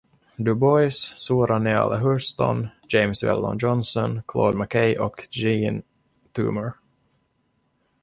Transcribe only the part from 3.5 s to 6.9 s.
Johnson, Claude McKay och Jean Toomer.